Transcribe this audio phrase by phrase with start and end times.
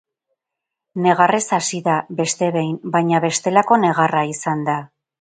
[1.07, 4.81] Negarrez hasi da, beste behin, baina bestelako negarra izan da.